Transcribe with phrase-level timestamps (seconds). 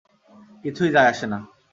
[0.63, 1.39] কিছুই যায় আসে না।